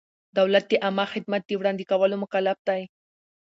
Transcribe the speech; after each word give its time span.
دولت 0.37 0.65
د 0.69 0.73
عامه 0.83 1.05
خدمت 1.13 1.41
د 1.45 1.51
وړاندې 1.59 1.83
کولو 1.91 2.15
مکلف 2.23 2.57
دی. 2.67 2.81